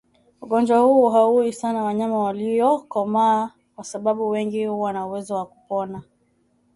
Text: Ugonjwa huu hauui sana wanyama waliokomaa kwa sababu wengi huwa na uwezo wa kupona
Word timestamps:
Ugonjwa 0.41 0.77
huu 0.79 1.09
hauui 1.09 1.53
sana 1.53 1.83
wanyama 1.83 2.19
waliokomaa 2.19 3.51
kwa 3.75 3.83
sababu 3.83 4.29
wengi 4.29 4.65
huwa 4.65 4.93
na 4.93 5.07
uwezo 5.07 5.35
wa 5.35 5.45
kupona 5.45 6.01